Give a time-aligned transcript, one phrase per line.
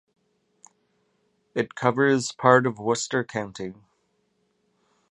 [1.53, 3.75] It covers part of Worcester County.